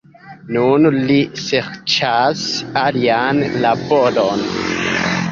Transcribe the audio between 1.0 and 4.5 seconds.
li serĉas alian laboron.